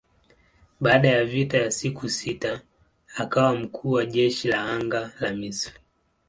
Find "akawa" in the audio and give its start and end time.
3.17-3.55